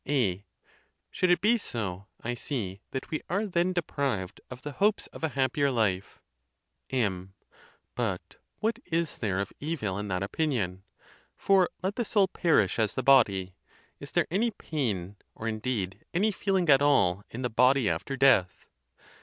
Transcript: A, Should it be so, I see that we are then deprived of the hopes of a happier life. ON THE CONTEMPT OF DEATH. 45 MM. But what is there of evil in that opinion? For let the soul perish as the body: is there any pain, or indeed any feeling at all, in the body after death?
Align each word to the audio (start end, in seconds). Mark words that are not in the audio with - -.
A, 0.07 0.43
Should 1.11 1.29
it 1.29 1.41
be 1.41 1.59
so, 1.59 2.07
I 2.21 2.33
see 2.33 2.81
that 2.89 3.11
we 3.11 3.21
are 3.29 3.45
then 3.45 3.71
deprived 3.71 4.41
of 4.49 4.63
the 4.63 4.71
hopes 4.71 5.05
of 5.05 5.23
a 5.23 5.29
happier 5.37 5.69
life. 5.69 6.19
ON 6.91 6.97
THE 6.97 6.97
CONTEMPT 6.97 7.13
OF 7.13 7.19
DEATH. 7.19 7.33
45 7.91 7.91
MM. 7.93 7.93
But 8.25 8.35
what 8.57 8.79
is 8.85 9.17
there 9.19 9.37
of 9.37 9.53
evil 9.59 9.99
in 9.99 10.07
that 10.07 10.23
opinion? 10.23 10.83
For 11.35 11.69
let 11.83 11.97
the 11.97 12.05
soul 12.05 12.27
perish 12.27 12.79
as 12.79 12.95
the 12.95 13.03
body: 13.03 13.53
is 13.99 14.11
there 14.13 14.25
any 14.31 14.49
pain, 14.49 15.17
or 15.35 15.47
indeed 15.47 16.03
any 16.15 16.31
feeling 16.31 16.67
at 16.67 16.81
all, 16.81 17.21
in 17.29 17.43
the 17.43 17.51
body 17.51 17.87
after 17.87 18.17
death? 18.17 18.65